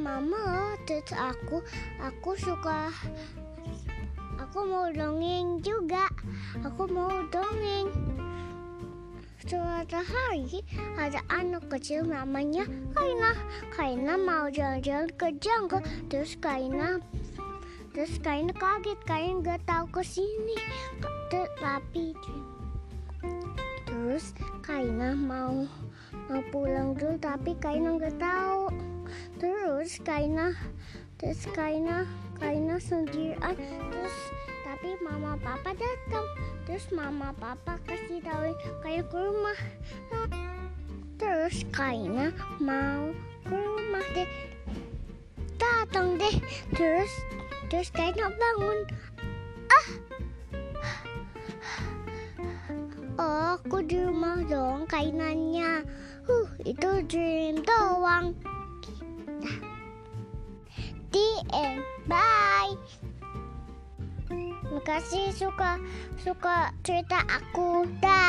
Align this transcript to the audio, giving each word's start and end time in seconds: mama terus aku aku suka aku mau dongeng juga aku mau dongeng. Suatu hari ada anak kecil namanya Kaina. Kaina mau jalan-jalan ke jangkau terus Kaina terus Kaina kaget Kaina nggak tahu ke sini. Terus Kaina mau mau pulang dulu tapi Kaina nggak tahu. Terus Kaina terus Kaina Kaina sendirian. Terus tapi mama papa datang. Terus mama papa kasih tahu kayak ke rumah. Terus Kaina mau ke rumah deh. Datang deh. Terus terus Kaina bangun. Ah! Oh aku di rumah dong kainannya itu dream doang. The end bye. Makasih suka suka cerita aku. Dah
mama 0.00 0.74
terus 0.88 1.12
aku 1.12 1.60
aku 2.00 2.32
suka 2.34 2.88
aku 4.40 4.64
mau 4.66 4.88
dongeng 4.90 5.60
juga 5.60 6.08
aku 6.64 6.88
mau 6.90 7.22
dongeng. 7.28 7.88
Suatu 9.40 9.98
hari 9.98 10.62
ada 10.94 11.18
anak 11.32 11.66
kecil 11.72 12.06
namanya 12.06 12.68
Kaina. 12.94 13.32
Kaina 13.74 14.14
mau 14.20 14.46
jalan-jalan 14.52 15.10
ke 15.16 15.32
jangkau 15.40 15.80
terus 16.12 16.36
Kaina 16.38 17.00
terus 17.90 18.20
Kaina 18.22 18.52
kaget 18.54 19.00
Kaina 19.08 19.40
nggak 19.42 19.60
tahu 19.66 19.84
ke 20.00 20.02
sini. 20.04 20.58
Terus 23.88 24.34
Kaina 24.62 25.16
mau 25.16 25.66
mau 26.30 26.46
pulang 26.54 26.94
dulu 26.94 27.18
tapi 27.18 27.58
Kaina 27.58 27.98
nggak 27.98 28.22
tahu. 28.22 28.70
Terus 29.42 29.98
Kaina 30.06 30.54
terus 31.18 31.42
Kaina 31.50 32.06
Kaina 32.38 32.78
sendirian. 32.78 33.58
Terus 33.90 34.16
tapi 34.62 34.94
mama 35.02 35.34
papa 35.42 35.74
datang. 35.74 36.26
Terus 36.70 36.86
mama 36.94 37.34
papa 37.34 37.82
kasih 37.82 38.22
tahu 38.22 38.54
kayak 38.86 39.10
ke 39.10 39.18
rumah. 39.18 39.58
Terus 41.18 41.66
Kaina 41.74 42.30
mau 42.62 43.10
ke 43.42 43.56
rumah 43.58 44.06
deh. 44.14 44.30
Datang 45.58 46.14
deh. 46.14 46.38
Terus 46.78 47.10
terus 47.66 47.90
Kaina 47.90 48.30
bangun. 48.30 48.78
Ah! 49.66 49.88
Oh 53.18 53.58
aku 53.58 53.82
di 53.82 54.00
rumah 54.00 54.40
dong 54.48 54.88
kainannya 54.88 55.84
itu 56.64 56.90
dream 57.08 57.64
doang. 57.64 58.36
The 61.10 61.28
end 61.50 61.82
bye. 62.04 62.76
Makasih 64.70 65.34
suka 65.34 65.80
suka 66.20 66.70
cerita 66.86 67.18
aku. 67.26 67.88
Dah 67.98 68.19